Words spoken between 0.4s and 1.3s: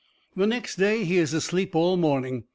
next day he